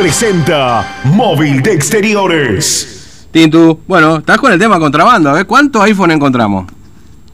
presenta 0.00 1.02
Móvil 1.14 1.60
de 1.62 1.74
Exteriores. 1.74 3.28
Tintu, 3.30 3.80
bueno, 3.86 4.16
estás 4.16 4.38
con 4.38 4.50
el 4.50 4.58
tema 4.58 4.78
contrabando, 4.78 5.36
¿eh? 5.36 5.44
¿Cuántos 5.44 5.82
iPhone 5.82 6.12
encontramos? 6.12 6.64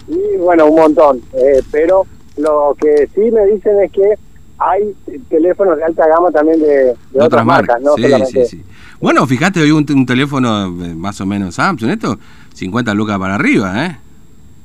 Y 0.08 0.36
bueno, 0.38 0.66
un 0.66 0.74
montón, 0.74 1.22
eh, 1.34 1.62
pero 1.70 2.04
lo 2.36 2.76
que 2.80 3.08
sí 3.14 3.30
me 3.30 3.46
dicen 3.46 3.80
es 3.84 3.92
que 3.92 4.14
hay 4.58 4.92
teléfonos 5.28 5.76
de 5.76 5.84
alta 5.84 6.08
gama 6.08 6.32
también 6.32 6.58
de, 6.58 6.96
de 7.12 7.20
otras, 7.20 7.46
marcas, 7.46 7.80
no 7.80 7.94
sí, 7.94 8.02
solamente. 8.02 8.46
sí, 8.46 8.56
sí. 8.56 8.64
Bueno, 9.00 9.24
fíjate, 9.28 9.60
hoy 9.60 9.70
un, 9.70 9.86
un 9.88 10.04
teléfono 10.04 10.66
eh, 10.66 10.94
más 10.96 11.20
o 11.20 11.26
menos 11.26 11.54
Samsung, 11.54 11.90
esto, 11.90 12.18
50 12.52 12.92
lucas 12.94 13.16
para 13.16 13.36
arriba, 13.36 13.86
¿eh? 13.86 13.96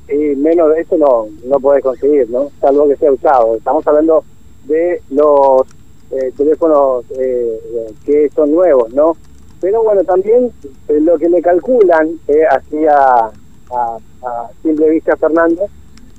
Y 0.10 0.36
menos 0.38 0.74
de 0.74 0.82
eso 0.82 0.98
no, 0.98 1.28
no 1.48 1.60
podés 1.60 1.84
conseguir, 1.84 2.28
¿no? 2.32 2.50
Salvo 2.62 2.88
que 2.88 2.96
sea 2.96 3.12
usado. 3.12 3.58
Estamos 3.58 3.86
hablando 3.86 4.24
de 4.66 5.04
los 5.12 5.68
eh, 6.12 6.32
teléfonos 6.36 7.06
eh, 7.18 7.60
que 8.06 8.30
son 8.36 8.52
nuevos, 8.52 8.94
¿no? 8.94 9.16
Pero 9.62 9.84
bueno, 9.84 10.04
también 10.04 10.52
eh, 10.88 11.00
lo 11.02 11.18
que 11.18 11.30
le 11.30 11.42
calculan, 11.42 12.10
así 12.52 12.86
a, 12.88 13.26
a- 13.74 13.98
a 14.24 14.50
simple 14.64 14.90
vista 14.90 15.16
Fernando, 15.18 15.66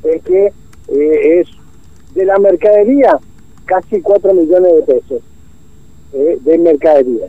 es 0.04 0.22
que 0.22 0.52
es 0.88 1.48
de 2.14 2.24
la 2.24 2.38
mercadería 2.38 3.18
casi 3.64 4.00
4 4.00 4.34
millones 4.34 4.72
de 4.74 4.82
pesos 4.82 5.22
de 6.12 6.58
mercadería. 6.58 7.26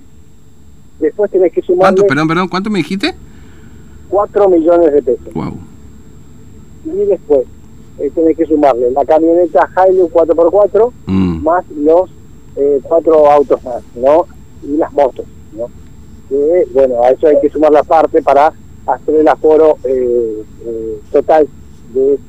Después 1.00 1.32
tenés 1.32 1.54
que 1.54 1.62
sumarle 1.62 1.96
¿Cuánto, 1.96 2.08
perdón, 2.08 2.28
perdón, 2.28 2.48
cuánto 2.50 2.70
me 2.70 2.80
dijiste? 2.80 3.14
4 4.10 4.50
millones 4.50 4.92
de 4.94 5.02
pesos. 5.02 5.34
Wow. 5.34 5.58
Y 6.86 7.06
después 7.06 7.46
eh, 8.00 8.12
tenés 8.14 8.36
que 8.38 8.46
sumarle 8.46 8.92
la 8.92 9.06
camioneta 9.06 9.70
Hilux 9.90 10.12
4x4 10.14 10.92
Mm. 11.08 11.44
más 11.44 11.66
los 11.72 12.10
eh, 12.56 12.80
cuatro 12.84 13.30
autos 13.30 13.64
más, 13.64 13.84
¿no? 13.96 14.26
Y 14.64 14.78
las 14.78 14.92
motos, 14.94 15.26
¿no? 15.54 15.68
Que, 16.30 16.68
bueno, 16.74 17.04
a 17.04 17.12
eso 17.12 17.28
hay 17.28 17.40
que 17.42 17.50
sumar 17.50 17.72
la 17.72 17.84
parte 17.84 18.22
para 18.22 18.54
hacer 18.86 19.16
el 19.16 19.28
aforo 19.28 19.78
eh, 19.84 20.44
eh, 20.66 21.00
total 21.12 21.48
de, 21.94 22.20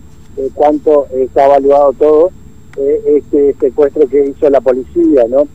cuánto 0.54 1.06
está 1.12 1.46
evaluado 1.46 1.92
todo 1.92 2.30
eh, 2.76 3.02
este 3.06 3.54
secuestro 3.60 4.08
que 4.08 4.26
hizo 4.26 4.50
la 4.50 4.60
policía, 4.60 5.24
¿no? 5.28 5.46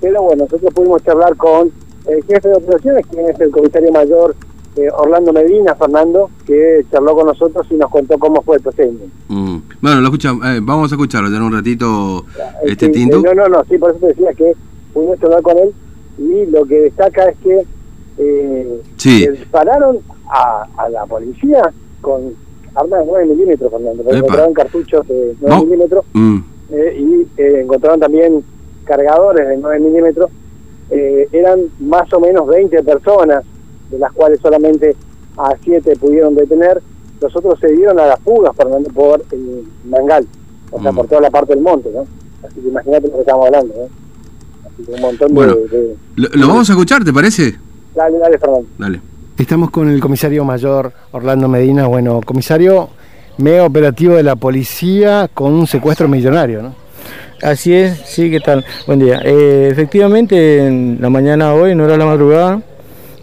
Pero 0.00 0.22
bueno, 0.22 0.44
nosotros 0.44 0.74
pudimos 0.74 1.02
charlar 1.04 1.36
con 1.36 1.72
el 2.06 2.22
jefe 2.24 2.48
de 2.48 2.56
operaciones, 2.56 3.06
quien 3.06 3.28
es 3.28 3.40
el 3.40 3.50
comisario 3.50 3.92
mayor 3.92 4.34
eh, 4.76 4.88
Orlando 4.92 5.32
Medina, 5.32 5.74
Fernando, 5.76 6.30
que 6.44 6.84
charló 6.90 7.14
con 7.14 7.26
nosotros 7.26 7.66
y 7.70 7.74
nos 7.74 7.90
contó 7.90 8.18
cómo 8.18 8.42
fue 8.42 8.56
el 8.56 8.62
procedimiento. 8.62 9.14
Mm. 9.28 9.53
Bueno, 9.84 10.00
lo 10.00 10.06
escucha, 10.06 10.30
eh, 10.46 10.60
vamos 10.62 10.90
a 10.90 10.94
escucharlo 10.94 11.28
ya 11.28 11.36
en 11.36 11.42
un 11.42 11.52
ratito, 11.52 12.24
este 12.64 12.86
eh, 12.86 13.06
No, 13.06 13.34
no, 13.34 13.48
no, 13.48 13.62
sí, 13.68 13.76
por 13.76 13.90
eso 13.90 13.98
te 14.00 14.06
decía 14.06 14.32
que 14.32 14.54
pudimos 14.94 15.22
hablar 15.22 15.42
con 15.42 15.58
él 15.58 15.74
y 16.16 16.46
lo 16.50 16.64
que 16.64 16.80
destaca 16.80 17.24
es 17.26 17.36
que 17.40 17.66
eh, 18.16 18.80
Sí. 18.96 19.28
dispararon 19.28 19.98
a, 20.30 20.66
a 20.78 20.88
la 20.88 21.04
policía 21.04 21.70
con 22.00 22.32
armas 22.74 23.00
de 23.00 23.06
9 23.08 23.26
milímetros, 23.26 23.70
Fernando. 23.70 24.02
Encontraron 24.10 24.54
cartuchos 24.54 25.06
de 25.06 25.34
9 25.42 25.54
No. 25.54 25.64
milímetros 25.66 26.04
Mm. 26.14 26.38
eh, 26.72 26.96
y 27.36 27.42
eh, 27.42 27.60
encontraron 27.60 28.00
también 28.00 28.42
cargadores 28.84 29.46
de 29.46 29.58
9 29.58 29.80
milímetros. 29.80 30.30
Eh, 30.92 31.28
eran 31.30 31.60
más 31.80 32.10
o 32.14 32.20
menos 32.20 32.46
20 32.46 32.82
personas, 32.84 33.44
de 33.90 33.98
las 33.98 34.10
cuales 34.12 34.40
solamente 34.40 34.96
a 35.36 35.54
7 35.62 35.94
pudieron 35.96 36.34
detener. 36.34 36.80
Los 37.24 37.36
otros 37.36 37.58
se 37.58 37.72
dieron 37.72 37.98
a 37.98 38.06
las 38.06 38.20
fugas, 38.20 38.54
Fernando, 38.54 38.90
por 38.90 39.22
el 39.32 39.64
Mangal, 39.88 40.26
o 40.70 40.80
sea, 40.82 40.92
Mm. 40.92 40.96
por 40.96 41.06
toda 41.06 41.20
la 41.22 41.30
parte 41.30 41.54
del 41.54 41.62
monte, 41.62 41.90
¿no? 41.90 42.02
Así 42.46 42.60
que 42.60 42.68
imagínate 42.68 43.08
lo 43.08 43.14
que 43.14 43.20
estamos 43.20 43.46
hablando, 43.46 43.74
¿no? 43.74 44.68
Así 44.68 44.82
que 44.84 44.92
un 44.92 45.00
montón 45.00 45.34
Bueno. 45.34 45.54
de, 45.54 45.68
de- 45.78 45.96
¿Lo, 46.16 46.28
lo 46.34 46.48
vamos 46.48 46.68
a 46.68 46.72
escuchar, 46.74 47.02
te 47.02 47.12
parece? 47.14 47.54
Dale, 47.94 48.18
dale, 48.18 48.38
Fernando. 48.38 48.66
Dale. 48.78 49.00
Estamos 49.38 49.70
con 49.70 49.88
el 49.88 50.00
comisario 50.00 50.44
mayor 50.44 50.92
Orlando 51.12 51.48
Medina. 51.48 51.86
Bueno, 51.86 52.20
comisario 52.24 52.90
mega 53.38 53.64
operativo 53.64 54.14
de 54.16 54.22
la 54.22 54.36
policía 54.36 55.28
con 55.32 55.54
un 55.54 55.66
secuestro 55.66 56.06
millonario, 56.08 56.62
¿no? 56.62 56.74
Así 57.42 57.72
es, 57.74 57.98
sí, 58.04 58.30
¿qué 58.30 58.40
tal? 58.40 58.64
Buen 58.86 58.98
día. 59.00 59.20
Eh, 59.24 59.68
efectivamente, 59.70 60.66
en 60.66 60.98
la 61.00 61.08
mañana 61.10 61.54
hoy, 61.54 61.74
no 61.74 61.84
era 61.84 61.96
la 61.96 62.06
madrugada, 62.06 62.62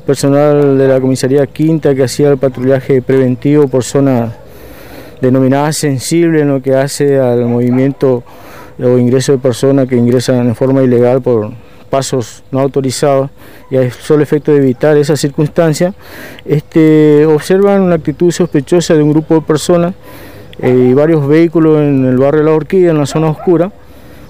personal 0.06 0.78
de 0.78 0.88
la 0.88 1.00
comisaría 1.00 1.46
quinta 1.48 1.96
que 1.96 2.04
hacía 2.04 2.30
el 2.30 2.38
patrullaje 2.38 3.02
preventivo 3.02 3.68
por 3.68 3.84
zonas 3.84 4.34
denominadas 5.22 5.78
sensibles 5.78 6.42
en 6.42 6.50
lo 6.50 6.62
que 6.62 6.76
hace 6.76 7.20
al 7.20 7.46
movimiento 7.46 8.24
o 8.80 8.98
ingreso 8.98 9.34
de 9.34 9.38
personas 9.38 9.88
que 9.88 9.96
ingresan 9.96 10.48
en 10.48 10.56
forma 10.56 10.82
ilegal 10.82 11.22
por 11.22 11.52
pasos 11.90 12.44
no 12.52 12.60
autorizados 12.60 13.30
y 13.70 13.78
a 13.78 13.92
solo 13.92 14.24
efecto 14.24 14.52
de 14.52 14.58
evitar 14.58 14.98
esa 14.98 15.16
circunstancia, 15.16 15.94
este, 16.46 17.26
observan 17.26 17.82
una 17.82 17.96
actitud 17.96 18.32
sospechosa 18.32 18.96
de 18.96 19.04
un 19.04 19.12
grupo 19.12 19.36
de 19.36 19.42
personas 19.42 19.94
eh, 20.60 20.88
y 20.90 20.94
varios 20.94 21.28
vehículos 21.28 21.80
en 21.80 22.06
el 22.06 22.18
barrio 22.18 22.44
La 22.44 22.52
Orquídea, 22.52 22.92
en 22.92 22.98
la 22.98 23.06
zona 23.06 23.30
oscura, 23.30 23.72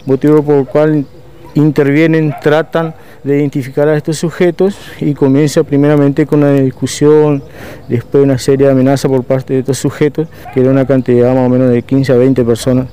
motivo 0.06 0.44
por 0.44 0.56
el 0.56 0.66
cual 0.66 1.06
intervienen, 1.53 2.34
tratan 2.42 2.96
de 3.24 3.38
identificar 3.38 3.88
a 3.88 3.96
estos 3.96 4.18
sujetos 4.18 4.78
y 5.00 5.14
comienza 5.14 5.64
primeramente 5.64 6.26
con 6.26 6.40
una 6.40 6.54
discusión, 6.54 7.44
después 7.88 8.24
una 8.24 8.38
serie 8.38 8.68
de 8.68 8.72
amenazas 8.72 9.12
por 9.12 9.24
parte 9.24 9.54
de 9.54 9.59
estos 9.59 9.78
sujetos, 9.78 10.28
que 10.54 10.62
era 10.62 10.72
una 10.72 10.86
cantidad 10.86 11.34
más 11.34 11.46
o 11.46 11.50
menos 11.50 11.70
de 11.70 11.82
15 11.84 12.14
a 12.14 12.16
20 12.18 12.44
personas, 12.44 12.88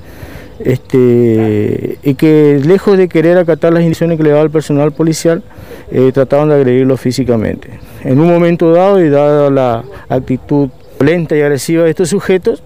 este, 0.60 1.98
y 2.02 2.14
que 2.14 2.60
lejos 2.64 2.98
de 2.98 3.08
querer 3.08 3.38
acatar 3.38 3.72
las 3.72 3.82
instrucciones 3.82 4.18
que 4.18 4.24
le 4.24 4.30
daba 4.30 4.42
el 4.42 4.50
personal 4.50 4.92
policial, 4.92 5.42
eh, 5.90 6.10
trataban 6.12 6.48
de 6.48 6.56
agredirlo 6.56 6.96
físicamente. 6.96 7.70
En 8.04 8.20
un 8.20 8.28
momento 8.28 8.72
dado 8.72 9.02
y 9.02 9.08
dada 9.08 9.50
la 9.50 9.84
actitud 10.08 10.68
lenta 11.00 11.36
y 11.36 11.40
agresiva 11.40 11.84
de 11.84 11.90
estos 11.90 12.10
sujetos, 12.10 12.62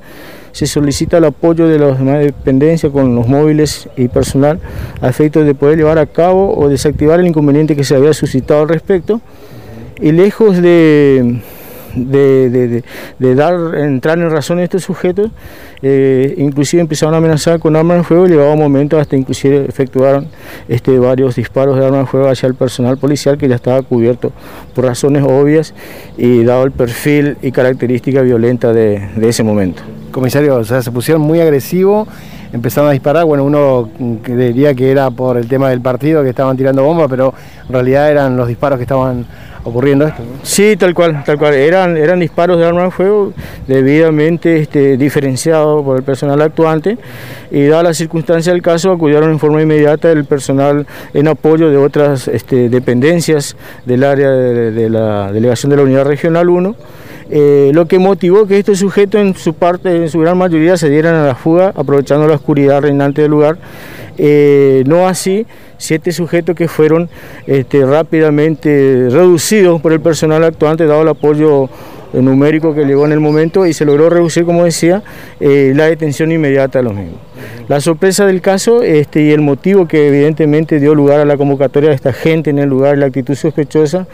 se 0.52 0.66
solicita 0.66 1.18
el 1.18 1.24
apoyo 1.24 1.66
de 1.66 1.78
las 1.78 1.98
demás 1.98 2.20
dependencias 2.20 2.92
con 2.92 3.14
los 3.14 3.26
móviles 3.26 3.88
y 3.96 4.08
personal 4.08 4.60
a 5.00 5.08
efectos 5.08 5.44
de 5.44 5.54
poder 5.54 5.78
llevar 5.78 5.98
a 5.98 6.06
cabo 6.06 6.56
o 6.56 6.68
desactivar 6.68 7.20
el 7.20 7.26
inconveniente 7.26 7.74
que 7.74 7.84
se 7.84 7.94
había 7.94 8.12
suscitado 8.12 8.62
al 8.62 8.68
respecto. 8.68 9.20
Y 10.00 10.12
lejos 10.12 10.60
de, 10.60 11.40
de, 11.94 12.50
de- 12.50 12.84
de- 13.18 13.34
dar 13.34 13.54
entrar 13.76 14.18
en 14.18 14.30
razón 14.30 14.58
a 14.58 14.62
estos 14.64 14.82
sujetos, 14.82 15.30
eh, 15.82 16.34
inclusive 16.38 16.80
empezaron 16.80 17.14
a 17.14 17.18
amenazar 17.18 17.58
con 17.58 17.74
armas 17.76 17.98
de 17.98 18.02
fuego 18.04 18.26
y 18.26 18.30
llegaba 18.30 18.52
un 18.52 18.58
momento 18.60 18.98
hasta 18.98 19.16
inclusive 19.16 19.64
efectuaron 19.68 20.28
este, 20.68 20.98
varios 20.98 21.34
disparos 21.36 21.76
de 21.78 21.84
armas 21.84 22.00
de 22.02 22.06
fuego 22.06 22.28
hacia 22.28 22.46
el 22.46 22.54
personal 22.54 22.98
policial 22.98 23.36
que 23.38 23.48
ya 23.48 23.56
estaba 23.56 23.82
cubierto 23.82 24.32
por 24.74 24.84
razones 24.84 25.24
obvias 25.26 25.74
y 26.16 26.44
dado 26.44 26.64
el 26.64 26.72
perfil 26.72 27.36
y 27.42 27.52
característica 27.52 28.22
violenta 28.22 28.72
de- 28.72 29.08
de 29.16 29.28
ese 29.28 29.42
momento. 29.42 29.82
Comisario, 30.12 30.56
o 30.56 30.64
sea, 30.64 30.82
se 30.82 30.90
pusieron 30.92 31.22
muy 31.22 31.40
agresivos, 31.40 32.06
empezaron 32.52 32.90
a 32.90 32.92
disparar. 32.92 33.24
Bueno, 33.24 33.44
uno 33.44 33.88
diría 34.26 34.74
que 34.74 34.90
era 34.90 35.10
por 35.10 35.38
el 35.38 35.48
tema 35.48 35.70
del 35.70 35.80
partido 35.80 36.22
que 36.22 36.28
estaban 36.28 36.54
tirando 36.54 36.84
bombas, 36.84 37.06
pero 37.08 37.32
en 37.66 37.72
realidad 37.72 38.10
eran 38.10 38.36
los 38.36 38.46
disparos 38.46 38.76
que 38.78 38.82
estaban 38.82 39.24
ocurriendo 39.64 40.06
esto. 40.06 40.22
Sí, 40.42 40.76
tal 40.76 40.94
cual, 40.94 41.22
tal 41.24 41.38
cual. 41.38 41.54
Eran, 41.54 41.96
eran 41.96 42.20
disparos 42.20 42.58
de 42.58 42.66
arma 42.66 42.84
de 42.84 42.90
fuego 42.90 43.32
debidamente 43.66 44.58
este, 44.58 44.96
diferenciados 44.96 45.84
por 45.84 45.96
el 45.96 46.02
personal 46.02 46.40
actuante 46.40 46.98
y 47.50 47.66
dada 47.66 47.84
la 47.84 47.94
circunstancia 47.94 48.52
del 48.52 48.62
caso 48.62 48.90
acudieron 48.92 49.30
en 49.30 49.38
forma 49.38 49.62
inmediata 49.62 50.10
el 50.10 50.24
personal 50.24 50.86
en 51.14 51.28
apoyo 51.28 51.70
de 51.70 51.76
otras 51.76 52.28
este, 52.28 52.68
dependencias 52.68 53.56
del 53.86 54.04
área 54.04 54.30
de, 54.30 54.70
de 54.72 54.90
la 54.90 55.30
delegación 55.32 55.70
de 55.70 55.76
la 55.76 55.82
Unidad 55.82 56.04
Regional 56.04 56.48
1. 56.48 56.76
eh, 57.34 57.70
lo 57.72 57.86
que 57.86 57.98
motivó 57.98 58.46
que 58.46 58.58
estos 58.58 58.78
sujetos 58.78 59.18
en 59.20 59.34
su 59.34 59.54
parte, 59.54 59.96
en 59.96 60.08
su 60.10 60.18
gran 60.18 60.36
mayoría, 60.36 60.76
se 60.76 60.90
dieran 60.90 61.14
a 61.14 61.26
la 61.26 61.34
fuga 61.34 61.72
aprovechando 61.74 62.26
la 62.28 62.34
oscuridad 62.34 62.82
reinante 62.82 63.22
del 63.22 63.30
lugar. 63.30 63.56
Eh, 64.18 64.84
no 64.86 65.06
así 65.06 65.46
siete 65.78 66.12
sujetos 66.12 66.54
que 66.54 66.68
fueron 66.68 67.08
este, 67.46 67.84
rápidamente 67.84 69.08
reducidos 69.10 69.80
por 69.80 69.92
el 69.92 70.00
personal 70.00 70.44
actuante, 70.44 70.86
dado 70.86 71.02
el 71.02 71.08
apoyo 71.08 71.68
numérico 72.20 72.74
que 72.74 72.84
llegó 72.84 73.06
en 73.06 73.12
el 73.12 73.20
momento 73.20 73.66
y 73.66 73.72
se 73.72 73.84
logró 73.84 74.10
reducir, 74.10 74.44
como 74.44 74.64
decía, 74.64 75.02
eh, 75.40 75.72
la 75.74 75.86
detención 75.86 76.30
inmediata 76.30 76.78
de 76.78 76.84
los 76.84 76.94
mismos. 76.94 77.18
La 77.68 77.80
sorpresa 77.80 78.26
del 78.26 78.40
caso 78.40 78.82
este, 78.82 79.22
y 79.22 79.30
el 79.30 79.40
motivo 79.40 79.88
que 79.88 80.08
evidentemente 80.08 80.78
dio 80.78 80.94
lugar 80.94 81.20
a 81.20 81.24
la 81.24 81.36
convocatoria 81.36 81.88
de 81.88 81.94
esta 81.94 82.12
gente 82.12 82.50
en 82.50 82.58
el 82.58 82.68
lugar, 82.68 82.98
la 82.98 83.06
actitud 83.06 83.34
sospechosa, 83.34 84.06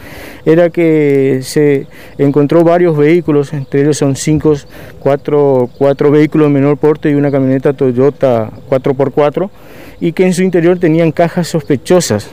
era 0.44 0.71
que 0.71 1.41
se 1.43 1.87
encontró 2.19 2.62
varios 2.62 2.97
vehículos, 2.97 3.53
entre 3.53 3.83
ellos 3.83 3.99
son 3.99 4.15
cinco, 4.15 4.55
cuatro, 5.01 5.69
cuatro 5.77 6.11
vehículos 6.11 6.49
de 6.49 6.55
menor 6.55 6.77
porte 6.77 7.11
y 7.11 7.15
una 7.15 7.31
camioneta 7.31 7.73
Toyota 7.73 8.51
4x4, 8.71 9.51
y 10.00 10.12
que 10.12 10.25
en 10.25 10.35
su 10.35 10.43
interior 10.43 10.79
tenían 10.79 11.12
cajas 11.12 11.49
sospechosas. 11.49 12.29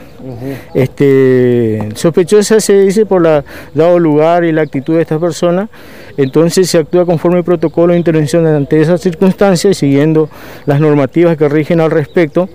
este, 0.74 1.90
sospechosas 1.94 2.64
se 2.64 2.82
dice 2.82 3.06
por 3.06 3.22
la 3.22 3.44
dado 3.74 4.00
lugar 4.00 4.44
y 4.44 4.52
la 4.52 4.64
actitud 4.64 4.96
de 4.96 5.02
esta 5.02 5.20
persona, 5.20 5.70
entonces 6.18 6.70
se 6.70 6.78
actúa 6.78 7.06
conforme 7.06 7.40
el 7.40 7.44
protocolo 7.44 7.94
de 7.94 8.00
intervención 8.00 8.46
ante 8.48 8.82
esas 8.82 9.02
circunstancias, 9.02 9.78
siguiendo 9.78 10.30
las 10.66 10.80
normativas 10.80 11.38
que 11.38 11.48
rigen 11.50 11.80
al 11.80 11.92
respecto, 11.92 12.50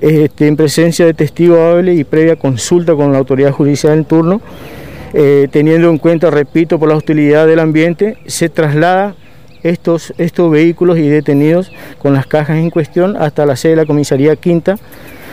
este, 0.00 0.46
en 0.46 0.56
presencia 0.56 1.04
de 1.04 1.14
testigo 1.14 1.60
hable 1.60 1.94
y 1.94 2.04
previa 2.04 2.36
consulta 2.36 2.94
con 2.94 3.12
la 3.12 3.18
autoridad 3.18 3.52
judicial 3.52 3.94
en 3.94 4.04
turno. 4.04 4.40
Eh, 5.12 5.48
teniendo 5.50 5.90
en 5.90 5.98
cuenta, 5.98 6.30
repito, 6.30 6.78
por 6.78 6.88
la 6.88 6.94
hostilidad 6.94 7.46
del 7.46 7.58
ambiente, 7.58 8.16
se 8.26 8.48
traslada 8.48 9.16
estos, 9.62 10.12
estos 10.18 10.50
vehículos 10.50 10.98
y 10.98 11.08
detenidos 11.08 11.72
con 11.98 12.14
las 12.14 12.26
cajas 12.26 12.58
en 12.58 12.70
cuestión 12.70 13.16
hasta 13.16 13.46
la 13.46 13.56
sede 13.56 13.72
de 13.72 13.76
la 13.76 13.86
comisaría 13.86 14.36
quinta, 14.36 14.76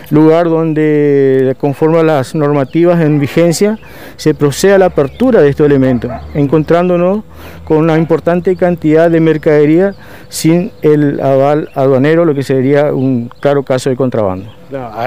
lugar 0.10 0.50
donde, 0.50 1.56
conforme 1.60 2.00
a 2.00 2.04
las 2.04 2.34
normativas 2.36 3.02
en 3.02 3.20
vigencia, 3.20 3.78
se 4.16 4.34
procede 4.34 4.74
a 4.74 4.78
la 4.78 4.86
apertura 4.88 5.42
de 5.42 5.50
estos 5.50 5.66
elementos, 5.66 6.12
encontrándonos 6.34 7.24
con 7.66 7.78
una 7.78 7.98
importante 7.98 8.56
cantidad 8.56 9.12
de 9.12 9.20
mercadería 9.20 9.96
sin 10.30 10.72
el 10.82 11.20
aval 11.20 11.70
aduanero, 11.76 12.26
lo 12.26 12.34
que 12.34 12.44
sería 12.44 12.94
un 12.94 13.30
claro 13.40 13.64
caso 13.64 13.90
de 13.90 13.96
contrabando. 13.96 14.50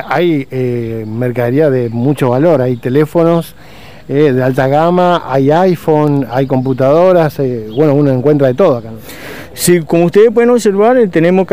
hay 0.08 0.46
eh, 0.50 1.04
mercadería 1.08 1.70
de 1.70 1.88
mucho 1.88 2.30
valor, 2.30 2.60
hay 2.60 2.76
teléfonos 2.76 3.54
eh, 4.12 4.32
de 4.32 4.42
alta 4.42 4.66
gama, 4.66 5.22
hay 5.24 5.52
iPhone, 5.52 6.26
hay 6.28 6.44
computadoras, 6.44 7.38
eh, 7.38 7.68
bueno, 7.72 7.94
uno 7.94 8.10
encuentra 8.10 8.48
de 8.48 8.54
todo 8.54 8.78
acá. 8.78 8.90
Sí, 9.52 9.80
como 9.80 10.04
ustedes 10.04 10.30
pueden 10.32 10.50
observar, 10.50 10.96
eh, 10.96 11.08
tenemos 11.08 11.46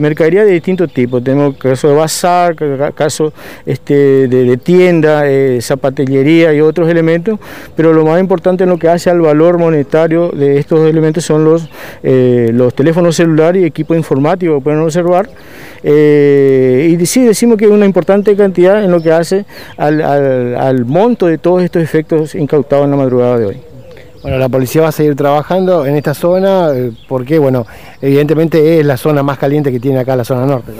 mercadería 0.00 0.44
de 0.44 0.52
distintos 0.52 0.92
tipos. 0.92 1.22
Tenemos 1.24 1.56
casos 1.56 1.90
de 1.90 1.96
bazar, 1.96 2.54
casos 2.94 3.32
este, 3.66 4.28
de, 4.28 4.56
tienda, 4.56 5.24
zapatillería 5.60 6.54
y 6.54 6.60
otros 6.60 6.88
elementos, 6.88 7.38
pero 7.74 7.92
lo 7.92 8.04
más 8.04 8.20
importante 8.20 8.64
en 8.64 8.70
lo 8.70 8.78
que 8.78 8.88
hace 8.88 9.10
al 9.10 9.20
valor 9.20 9.58
monetario 9.58 10.30
de 10.30 10.58
estos 10.58 10.88
elementos 10.88 11.24
son 11.24 11.44
los, 11.44 11.68
los 12.02 12.74
teléfonos 12.74 13.16
celulares 13.16 13.62
y 13.62 13.66
equipos 13.66 13.96
informáticos, 13.96 14.62
pueden 14.62 14.80
observar. 14.80 15.28
y 15.82 17.06
sí, 17.06 17.24
decimos 17.24 17.56
que 17.58 17.64
es 17.64 17.70
una 17.70 17.86
importante 17.86 18.36
cantidad 18.36 18.84
en 18.84 18.90
lo 18.90 19.02
que 19.02 19.12
hace 19.12 19.44
al, 19.76 20.00
al 20.00 20.84
monto 20.84 21.26
de 21.26 21.38
todos 21.38 21.62
estos 21.62 21.82
efectos 21.82 22.34
incautados 22.34 22.84
en 22.84 22.92
la 22.92 22.96
madrugada 22.96 23.38
de 23.38 23.46
hoy. 23.46 23.71
Bueno, 24.22 24.38
la 24.38 24.48
policía 24.48 24.82
va 24.82 24.88
a 24.88 24.92
seguir 24.92 25.16
trabajando 25.16 25.84
en 25.84 25.96
esta 25.96 26.14
zona 26.14 26.70
eh, 26.72 26.92
porque, 27.08 27.40
bueno, 27.40 27.66
evidentemente 28.00 28.78
es 28.78 28.86
la 28.86 28.96
zona 28.96 29.24
más 29.24 29.36
caliente 29.36 29.72
que 29.72 29.80
tiene 29.80 29.98
acá 29.98 30.14
la 30.14 30.24
zona 30.24 30.46
norte. 30.46 30.70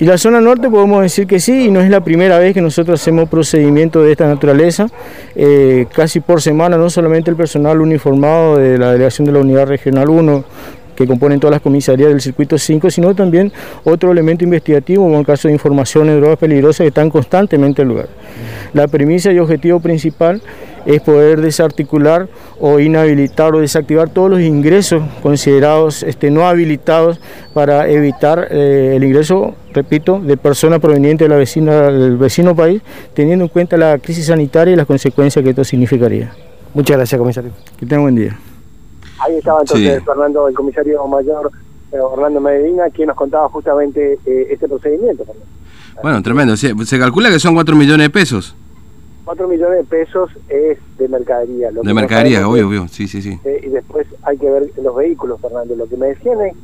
Y 0.00 0.06
la 0.06 0.18
zona 0.18 0.40
norte 0.40 0.68
podemos 0.68 1.02
decir 1.02 1.26
que 1.26 1.38
sí, 1.38 1.66
y 1.66 1.70
no 1.70 1.80
es 1.80 1.88
la 1.88 2.02
primera 2.02 2.38
vez 2.38 2.52
que 2.52 2.60
nosotros 2.60 3.00
hacemos 3.00 3.28
procedimientos 3.28 4.04
de 4.04 4.12
esta 4.12 4.26
naturaleza. 4.26 4.88
Eh, 5.36 5.86
casi 5.92 6.18
por 6.18 6.42
semana, 6.42 6.76
no 6.78 6.90
solamente 6.90 7.30
el 7.30 7.36
personal 7.36 7.80
uniformado 7.80 8.56
de 8.56 8.76
la 8.78 8.92
delegación 8.92 9.26
de 9.26 9.32
la 9.32 9.38
Unidad 9.38 9.66
Regional 9.68 10.08
1, 10.08 10.44
que 11.00 11.06
componen 11.06 11.40
todas 11.40 11.52
las 11.52 11.62
comisarías 11.62 12.10
del 12.10 12.20
circuito 12.20 12.58
5, 12.58 12.90
sino 12.90 13.14
también 13.14 13.50
otro 13.84 14.12
elemento 14.12 14.44
investigativo, 14.44 15.04
como 15.04 15.18
el 15.18 15.24
caso 15.24 15.48
de 15.48 15.54
informaciones 15.54 16.14
de 16.14 16.20
drogas 16.20 16.38
peligrosas 16.38 16.84
que 16.84 16.88
están 16.88 17.08
constantemente 17.08 17.80
en 17.80 17.88
lugar. 17.88 18.08
La 18.74 18.86
premisa 18.86 19.32
y 19.32 19.38
objetivo 19.38 19.80
principal 19.80 20.42
es 20.84 21.00
poder 21.00 21.40
desarticular 21.40 22.28
o 22.58 22.78
inhabilitar 22.80 23.54
o 23.54 23.60
desactivar 23.60 24.10
todos 24.10 24.30
los 24.30 24.40
ingresos 24.40 25.02
considerados 25.22 26.02
este, 26.02 26.30
no 26.30 26.46
habilitados 26.46 27.18
para 27.54 27.88
evitar 27.88 28.48
eh, 28.50 28.92
el 28.96 29.04
ingreso, 29.04 29.54
repito, 29.72 30.20
de 30.20 30.36
personas 30.36 30.80
provenientes 30.80 31.26
de 31.26 31.30
la 31.30 31.36
vecina, 31.36 31.90
del 31.90 32.18
vecino 32.18 32.54
país, 32.54 32.82
teniendo 33.14 33.46
en 33.46 33.48
cuenta 33.48 33.78
la 33.78 33.98
crisis 33.98 34.26
sanitaria 34.26 34.74
y 34.74 34.76
las 34.76 34.86
consecuencias 34.86 35.42
que 35.42 35.50
esto 35.50 35.64
significaría. 35.64 36.32
Muchas 36.74 36.98
gracias, 36.98 37.18
comisario. 37.18 37.52
Que 37.78 37.86
tenga 37.86 38.02
buen 38.02 38.14
día. 38.14 38.38
Ahí 39.30 39.38
estaba 39.38 39.60
entonces 39.60 40.02
Fernando, 40.04 40.48
el 40.48 40.54
comisario 40.54 41.06
mayor 41.06 41.50
eh, 41.92 41.98
Orlando 42.00 42.40
Medina, 42.40 42.90
quien 42.90 43.08
nos 43.08 43.16
contaba 43.16 43.48
justamente 43.48 44.18
eh, 44.26 44.48
este 44.50 44.68
procedimiento. 44.68 45.24
Bueno, 46.02 46.22
tremendo. 46.22 46.56
Se, 46.56 46.98
calcula 46.98 47.30
que 47.30 47.38
son 47.38 47.54
4 47.54 47.76
millones 47.76 48.06
de 48.06 48.10
pesos. 48.10 48.56
4 49.24 49.46
millones 49.48 49.78
de 49.78 49.84
pesos 49.84 50.30
es 50.48 50.78
de 50.98 51.08
mercadería. 51.08 51.70
de 51.70 51.94
mercadería, 51.94 52.48
obvio, 52.48 52.68
obvio, 52.68 52.88
sí, 52.88 53.06
sí, 53.06 53.22
sí. 53.22 53.38
Eh, 53.44 53.60
y 53.64 53.68
después 53.68 54.06
hay 54.22 54.36
que 54.36 54.50
ver 54.50 54.70
los 54.82 54.96
vehículos, 54.96 55.40
Fernando. 55.40 55.76
Lo 55.76 55.86
que 55.86 55.96
me 55.96 56.08
decían 56.08 56.40
es, 56.40 56.54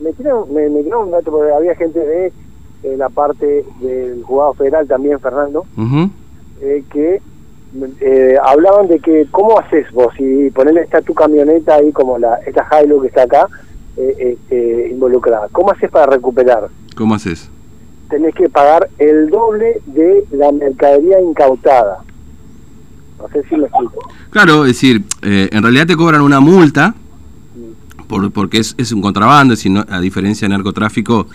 me 0.00 0.12
tiraron, 0.12 0.52
me, 0.52 0.68
me 0.68 0.80
un 0.80 1.10
dato 1.10 1.30
porque 1.30 1.52
había 1.52 1.74
gente 1.74 1.98
de 1.98 2.96
la 2.96 3.08
parte 3.08 3.64
del 3.80 4.22
juzgado 4.22 4.54
federal 4.54 4.86
también, 4.86 5.18
Fernando, 5.18 5.66
que 6.90 7.20
eh, 8.00 8.36
hablaban 8.44 8.86
de 8.86 9.00
que, 9.00 9.26
¿cómo 9.30 9.58
haces 9.58 9.90
vos? 9.92 10.14
Si 10.16 10.50
ponerle 10.50 10.82
está 10.82 11.02
tu 11.02 11.14
camioneta 11.14 11.74
ahí, 11.74 11.90
como 11.92 12.18
la 12.18 12.36
esta 12.46 12.66
Hilux 12.82 13.02
que 13.02 13.08
está 13.08 13.22
acá, 13.22 13.48
eh, 13.96 14.36
eh, 14.50 14.88
involucrada, 14.90 15.48
¿cómo 15.50 15.72
haces 15.72 15.90
para 15.90 16.06
recuperar? 16.06 16.68
¿Cómo 16.96 17.14
haces? 17.14 17.50
Tenés 18.08 18.34
que 18.34 18.48
pagar 18.48 18.88
el 18.98 19.28
doble 19.28 19.80
de 19.86 20.24
la 20.30 20.52
mercadería 20.52 21.20
incautada. 21.20 21.98
No 23.18 23.28
sé 23.28 23.42
si 23.48 23.56
lo 23.56 23.66
explico. 23.66 24.08
Claro, 24.30 24.66
es 24.66 24.72
decir, 24.72 25.02
en 25.22 25.62
realidad 25.62 25.86
te 25.86 25.96
cobran 25.96 26.20
una 26.20 26.40
multa 26.40 26.94
por, 28.06 28.30
porque 28.32 28.58
es, 28.58 28.74
es 28.76 28.92
un 28.92 29.00
contrabando, 29.00 29.56
sino, 29.56 29.84
a 29.88 30.00
diferencia 30.00 30.46
de 30.46 30.54
narcotráfico 30.54 31.26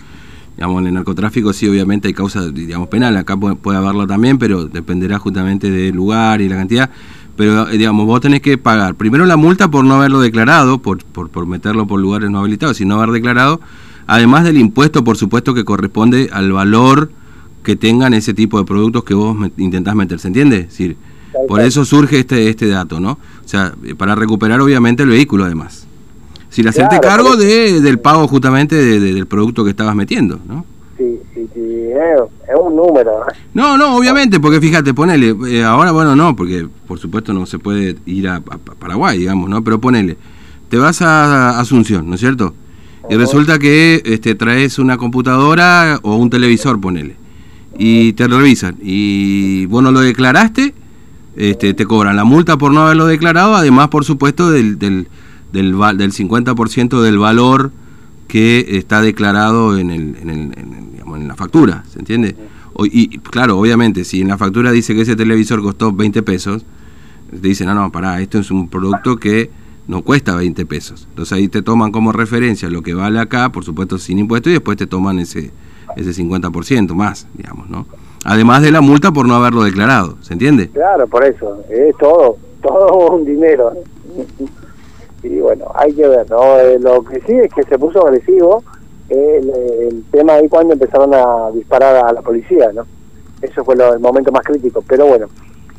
digamos, 0.60 0.82
en 0.82 0.88
el 0.88 0.94
narcotráfico 0.94 1.54
sí, 1.54 1.66
obviamente 1.66 2.08
hay 2.08 2.12
causa, 2.12 2.46
digamos, 2.50 2.88
penal, 2.88 3.16
acá 3.16 3.34
puede, 3.34 3.54
puede 3.54 3.78
haberlo 3.78 4.06
también, 4.06 4.36
pero 4.36 4.66
dependerá 4.66 5.18
justamente 5.18 5.70
del 5.70 5.96
lugar 5.96 6.42
y 6.42 6.50
la 6.50 6.56
cantidad. 6.56 6.90
Pero, 7.34 7.66
eh, 7.70 7.78
digamos, 7.78 8.04
vos 8.04 8.20
tenés 8.20 8.42
que 8.42 8.58
pagar 8.58 8.94
primero 8.94 9.24
la 9.24 9.38
multa 9.38 9.70
por 9.70 9.86
no 9.86 9.94
haberlo 9.94 10.20
declarado, 10.20 10.82
por, 10.82 11.02
por, 11.02 11.30
por 11.30 11.46
meterlo 11.46 11.86
por 11.86 11.98
lugares 11.98 12.28
no 12.28 12.40
habilitados, 12.40 12.76
sino 12.76 12.96
haber 12.96 13.10
declarado, 13.10 13.62
además 14.06 14.44
del 14.44 14.58
impuesto, 14.58 15.02
por 15.02 15.16
supuesto, 15.16 15.54
que 15.54 15.64
corresponde 15.64 16.28
al 16.30 16.52
valor 16.52 17.10
que 17.64 17.74
tengan 17.74 18.12
ese 18.12 18.34
tipo 18.34 18.58
de 18.58 18.66
productos 18.66 19.04
que 19.04 19.14
vos 19.14 19.34
intentás 19.56 19.94
meter, 19.94 20.18
¿se 20.18 20.28
entiende? 20.28 20.58
Es 20.58 20.68
decir, 20.68 20.98
por 21.48 21.62
eso 21.62 21.86
surge 21.86 22.18
este, 22.18 22.50
este 22.50 22.68
dato, 22.68 23.00
¿no? 23.00 23.12
O 23.12 23.48
sea, 23.48 23.72
para 23.96 24.14
recuperar 24.14 24.60
obviamente 24.60 25.04
el 25.04 25.08
vehículo 25.08 25.46
además 25.46 25.86
sin 26.50 26.66
hacerte 26.68 27.00
cargo 27.00 27.36
de, 27.36 27.80
del 27.80 27.98
pago 27.98 28.28
justamente 28.28 28.76
del 28.76 29.26
producto 29.26 29.64
que 29.64 29.70
estabas 29.70 29.94
metiendo, 29.94 30.38
¿no? 30.46 30.66
Sí, 30.98 31.18
sí, 31.32 31.48
sí, 31.54 31.60
es, 31.60 32.60
un 32.60 32.76
número. 32.76 33.22
No, 33.54 33.78
no, 33.78 33.96
obviamente, 33.96 34.38
porque 34.38 34.60
fíjate, 34.60 34.92
ponele, 34.92 35.34
eh, 35.48 35.64
ahora 35.64 35.92
bueno, 35.92 36.14
no, 36.14 36.36
porque 36.36 36.68
por 36.86 36.98
supuesto 36.98 37.32
no 37.32 37.46
se 37.46 37.58
puede 37.58 37.96
ir 38.04 38.28
a, 38.28 38.40
Paraguay, 38.40 39.18
digamos, 39.18 39.48
¿no? 39.48 39.64
Pero 39.64 39.80
ponele, 39.80 40.18
te 40.68 40.76
vas 40.76 41.00
a 41.00 41.58
Asunción, 41.58 42.08
¿no 42.08 42.16
es 42.16 42.20
cierto? 42.20 42.52
Y 43.08 43.14
resulta 43.16 43.58
que 43.58 44.02
este, 44.04 44.34
traes 44.34 44.78
una 44.78 44.98
computadora 44.98 45.98
o 46.02 46.16
un 46.16 46.28
televisor, 46.28 46.80
ponele, 46.80 47.16
y 47.78 48.12
te 48.12 48.28
revisan, 48.28 48.76
y 48.82 49.66
vos 49.66 49.82
no 49.82 49.90
lo 49.90 50.00
declaraste, 50.00 50.74
este, 51.36 51.72
te 51.72 51.86
cobran 51.86 52.16
la 52.16 52.24
multa 52.24 52.58
por 52.58 52.72
no 52.72 52.82
haberlo 52.82 53.06
declarado, 53.06 53.54
además, 53.54 53.88
por 53.88 54.04
supuesto, 54.04 54.50
del, 54.50 54.78
del 54.78 55.08
del, 55.52 55.72
del 55.96 56.12
50% 56.12 57.00
del 57.00 57.18
valor 57.18 57.72
que 58.28 58.78
está 58.78 59.00
declarado 59.00 59.76
en, 59.76 59.90
el, 59.90 60.16
en, 60.20 60.30
el, 60.30 60.52
en, 60.56 61.28
la 61.28 61.34
factura, 61.34 61.84
¿se 61.88 61.98
entiende? 61.98 62.36
y 62.84 63.18
claro, 63.18 63.58
obviamente, 63.58 64.04
si 64.04 64.22
en 64.22 64.28
la 64.28 64.38
factura 64.38 64.70
dice 64.70 64.94
que 64.94 65.02
ese 65.02 65.16
televisor 65.16 65.60
costó 65.60 65.92
20 65.92 66.22
pesos, 66.22 66.64
te 67.30 67.48
dicen, 67.48 67.66
no, 67.66 67.74
no, 67.74 67.92
pará, 67.92 68.20
esto 68.20 68.38
es 68.38 68.50
un 68.50 68.68
producto 68.68 69.16
que 69.16 69.50
no 69.86 70.02
cuesta 70.02 70.34
20 70.36 70.66
pesos. 70.66 71.06
Entonces 71.10 71.32
ahí 71.32 71.48
te 71.48 71.62
toman 71.62 71.92
como 71.92 72.12
referencia 72.12 72.70
lo 72.70 72.82
que 72.82 72.94
vale 72.94 73.18
acá, 73.18 73.50
por 73.50 73.64
supuesto 73.64 73.98
sin 73.98 74.18
impuesto, 74.18 74.48
y 74.48 74.54
después 74.54 74.76
te 74.76 74.86
toman 74.86 75.18
ese, 75.18 75.50
ese 75.96 76.22
50% 76.22 76.94
más, 76.94 77.26
digamos, 77.34 77.68
¿no? 77.68 77.86
Además 78.24 78.62
de 78.62 78.70
la 78.70 78.80
multa 78.80 79.12
por 79.12 79.26
no 79.26 79.34
haberlo 79.34 79.62
declarado, 79.64 80.16
¿se 80.20 80.34
entiende? 80.34 80.68
Claro, 80.68 81.06
por 81.08 81.24
eso, 81.24 81.62
es 81.70 81.96
todo, 81.98 82.36
todo 82.62 83.16
un 83.16 83.24
dinero 83.24 83.72
y 85.22 85.40
bueno, 85.40 85.66
hay 85.74 85.92
que 85.92 86.06
ver, 86.06 86.30
¿no? 86.30 86.58
Eh, 86.58 86.78
lo 86.78 87.02
que 87.02 87.20
sí 87.20 87.32
es 87.32 87.52
que 87.52 87.62
se 87.64 87.78
puso 87.78 88.06
agresivo 88.06 88.62
el, 89.08 90.04
tema 90.10 90.34
ahí 90.34 90.48
cuando 90.48 90.74
empezaron 90.74 91.12
a 91.14 91.50
disparar 91.52 92.04
a 92.06 92.12
la 92.12 92.22
policía, 92.22 92.70
¿no? 92.72 92.86
Eso 93.42 93.64
fue 93.64 93.74
el 93.74 94.00
momento 94.00 94.30
más 94.30 94.42
crítico, 94.44 94.82
pero 94.86 95.06
bueno, 95.06 95.26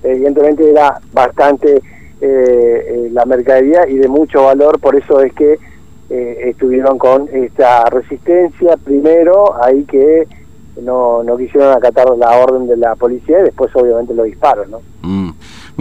evidentemente 0.03 0.69
era 0.69 0.99
bastante 1.13 1.75
eh, 1.75 1.81
eh, 2.21 3.09
la 3.11 3.25
mercadería 3.25 3.87
y 3.87 3.97
de 3.97 4.07
mucho 4.07 4.43
valor, 4.43 4.79
por 4.79 4.95
eso 4.95 5.21
es 5.21 5.33
que 5.33 5.57
estuvieron 6.09 6.97
con 6.97 7.29
esta 7.31 7.85
resistencia 7.85 8.75
primero, 8.75 9.55
ahí 9.63 9.85
que 9.85 10.27
no, 10.81 11.23
no 11.23 11.37
quisieron 11.37 11.73
acatar 11.73 12.09
la 12.17 12.37
orden 12.37 12.67
de 12.67 12.75
la 12.75 12.95
policía 12.95 13.39
y 13.39 13.43
después 13.43 13.73
obviamente 13.75 14.13
lo 14.13 14.23
disparos, 14.23 14.67
¿no? 14.69 14.81
Mm. 15.03 15.20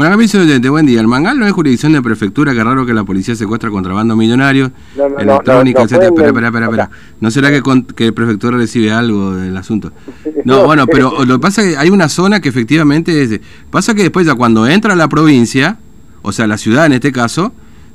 Bueno, 0.01 0.15
acá 0.15 0.39
oyente, 0.39 0.71
buen 0.71 0.87
día. 0.87 0.99
El 0.99 1.09
Mangal 1.09 1.39
no 1.39 1.45
es 1.47 1.53
jurisdicción 1.53 1.93
de 1.93 2.01
prefectura, 2.01 2.55
qué 2.55 2.65
raro 2.65 2.87
que 2.87 2.95
la 2.95 3.05
policía 3.05 3.35
secuestra 3.35 3.69
contrabando 3.69 4.17
millonario, 4.17 4.71
No, 4.97 5.11
no, 5.11 5.19
electrónica, 5.19 5.81
no, 5.81 5.85
etcétera. 5.85 6.07
Espera, 6.09 6.29
espera, 6.29 6.47
espera, 6.47 6.65
espera. 6.65 6.91
¿No 7.21 7.31
será 7.31 7.51
que, 7.51 7.61
con- 7.61 7.83
que 7.85 8.11
prefectura 8.11 8.57
recibe 8.57 8.91
algo 8.93 9.33
del 9.33 9.55
asunto? 9.59 9.93
No, 10.47 10.65
bueno, 10.65 10.87
pero 10.87 11.23
lo 11.27 11.35
que 11.35 11.39
pasa 11.43 11.61
es 11.61 11.69
que 11.75 11.77
hay 11.77 11.91
una 11.91 12.09
zona 12.09 12.41
que 12.41 12.49
efectivamente 12.49 13.23
es... 13.23 13.41
Pasa 13.71 13.95
que 13.95 14.01
después 14.01 14.25
ya 14.27 14.35
cuando 14.37 14.67
entra 14.67 14.95
a 14.95 14.97
la 14.97 15.07
provincia, 15.07 15.77
o 16.23 16.33
sea, 16.33 16.47
la 16.47 16.57
ciudad 16.57 16.87
en 16.87 16.93
este 16.95 17.13
caso, 17.13 17.53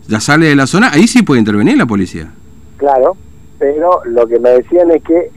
ya 0.08 0.20
sale 0.20 0.46
de 0.46 0.56
la 0.56 0.68
zona, 0.68 0.92
ahí 0.94 1.08
sí 1.08 1.24
puede 1.24 1.40
intervenir 1.40 1.76
la 1.76 1.88
policía. 1.88 2.32
Claro, 2.78 3.18
pero 3.58 4.02
lo 4.06 4.28
que 4.28 4.40
me 4.40 4.52
decían 4.52 4.92
es 4.92 5.02
que, 5.02 5.32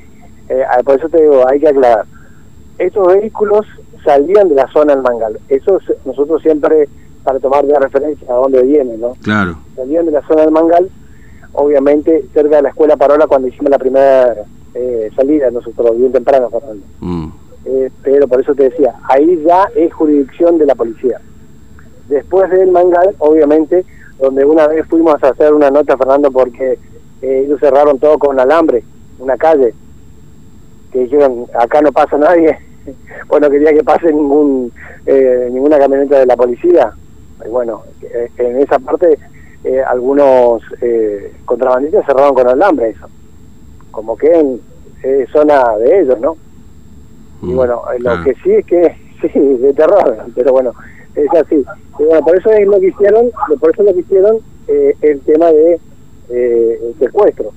eh, 0.51 0.63
ah, 0.71 0.83
por 0.85 0.99
eso 0.99 1.09
te 1.09 1.19
digo, 1.19 1.49
hay 1.49 1.61
que 1.61 1.69
aclarar, 1.69 2.05
esos 2.79 3.07
vehículos 3.07 3.67
salían 4.05 4.49
de 4.49 4.55
la 4.55 4.69
zona 4.69 4.95
del 4.95 5.03
Mangal. 5.03 5.39
Eso 5.49 5.79
es- 5.79 5.97
nosotros 6.07 6.41
siempre, 6.43 6.89
para 7.25 7.39
tomar 7.41 7.65
de 7.67 7.79
referencia 7.79 8.27
a 8.33 8.37
dónde 8.37 8.63
vienen, 8.63 9.01
¿no? 9.01 9.15
Claro. 9.23 9.57
Salían 9.77 10.07
de 10.07 10.13
la 10.13 10.23
zona 10.27 10.43
del 10.43 10.53
Mangal, 10.53 10.89
obviamente 11.53 12.25
cerca 12.33 12.57
de 12.57 12.63
la 12.63 12.69
escuela 12.71 12.97
Parola 12.97 13.27
cuando 13.27 13.49
hicimos 13.49 13.71
la 13.71 13.79
primera 13.79 14.35
eh, 14.75 15.11
salida 15.17 15.51
nosotros, 15.51 15.97
bien 15.99 16.13
temprano, 16.13 16.49
Fernando. 16.51 16.85
Mm. 17.01 17.29
Eh, 17.65 17.91
pero 18.03 18.29
por 18.29 18.41
eso 18.41 18.55
te 18.55 18.65
decía, 18.71 18.95
ahí 19.09 19.43
ya 19.45 19.69
es 19.75 19.93
jurisdicción 19.93 20.57
de 20.59 20.67
la 20.67 20.75
policía. 20.75 21.21
Después 22.09 22.49
del 22.51 22.71
Mangal, 22.71 23.15
obviamente, 23.19 23.85
donde 24.21 24.45
una 24.45 24.67
vez 24.69 24.87
fuimos 24.87 25.23
a 25.23 25.29
hacer 25.29 25.53
una 25.53 25.71
nota, 25.71 25.97
Fernando, 25.97 26.31
porque 26.31 26.79
eh, 27.23 27.43
ellos 27.45 27.59
cerraron 27.61 27.99
todo 27.99 28.19
con 28.19 28.39
alambre, 28.39 28.85
una 29.19 29.37
calle, 29.37 29.75
que 30.93 31.01
dijeron, 31.01 31.47
acá 31.59 31.83
no 31.83 31.93
pasa 31.93 32.17
nadie, 32.17 32.57
bueno, 33.29 33.51
quería 33.51 33.73
que 33.73 33.83
pase 33.83 34.13
ningún 34.13 34.73
eh, 35.07 35.49
ninguna 35.53 35.79
camioneta 35.79 36.19
de 36.21 36.27
la 36.27 36.37
policía. 36.37 36.93
Y 37.45 37.49
bueno, 37.49 37.83
eh, 38.03 38.29
en 38.39 38.59
esa 38.59 38.79
parte 38.79 39.19
eh, 39.65 39.83
algunos 39.87 40.63
eh, 40.81 41.33
contrabandistas 41.45 42.07
cerraron 42.07 42.35
con 42.35 42.49
alambre 42.49 42.91
eso, 42.91 43.07
como 43.91 44.17
que 44.17 44.31
en 44.33 44.61
zona 45.33 45.77
de 45.79 46.01
ellos, 46.01 46.21
¿no? 46.21 46.37
Y 47.43 47.47
Mm, 47.53 47.57
bueno, 47.57 47.83
lo 48.01 48.25
que 48.25 48.35
sí 48.43 48.51
es 48.51 48.67
que, 48.67 48.97
sí, 49.33 49.39
de 49.39 49.73
terror, 49.73 50.17
pero 50.35 50.53
bueno, 50.53 50.73
es 51.15 51.29
así. 51.41 51.65
Y 51.99 52.03
bueno, 52.03 52.21
por 52.25 52.37
eso 52.37 52.51
es 52.51 52.67
lo 52.67 52.81
que 52.81 52.89
hicieron, 52.89 53.31
por 53.61 53.71
eso 53.71 53.83
lo 53.85 53.95
que 53.95 54.01
hicieron 54.01 54.39
el 54.67 55.21
tema 55.21 55.53
de 55.53 55.79
eh, 56.31 56.79
el 56.83 56.99
secuestro. 56.99 57.53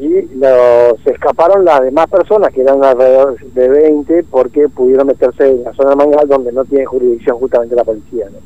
Y 0.00 0.36
los, 0.36 1.00
se 1.04 1.10
escaparon 1.10 1.64
las 1.64 1.82
demás 1.82 2.08
personas, 2.08 2.52
que 2.52 2.62
eran 2.62 2.82
alrededor 2.82 3.38
de 3.38 3.68
20, 3.68 4.24
porque 4.24 4.68
pudieron 4.68 5.06
meterse 5.06 5.48
en 5.48 5.64
la 5.64 5.72
zona 5.74 5.90
de 5.90 5.96
Mangal, 5.96 6.28
donde 6.28 6.52
no 6.52 6.64
tiene 6.64 6.84
jurisdicción 6.86 7.38
justamente 7.38 7.76
la 7.76 7.84
policía. 7.84 8.26
¿no? 8.30 8.38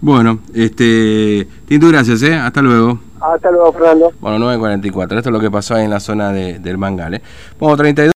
Bueno, 0.00 0.40
este, 0.54 1.46
Tinto, 1.66 1.88
gracias, 1.88 2.22
¿eh? 2.22 2.34
Hasta 2.34 2.62
luego. 2.62 2.98
Hasta 3.20 3.50
luego, 3.50 3.72
Fernando. 3.72 4.12
Bueno, 4.20 4.52
9.44, 4.52 5.02
esto 5.02 5.18
es 5.18 5.32
lo 5.32 5.40
que 5.40 5.50
pasó 5.50 5.74
ahí 5.74 5.84
en 5.84 5.90
la 5.90 6.00
zona 6.00 6.32
de, 6.32 6.58
del 6.58 6.78
Mangal, 6.78 7.14
¿eh? 7.14 7.22
Bueno, 7.58 7.76
32. 7.76 8.04